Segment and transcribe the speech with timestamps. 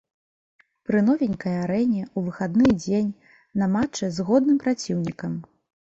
[0.89, 3.11] Пры новенькай арэне, у выхадны дзень,
[3.63, 5.33] на матчы з годным праціўнікам.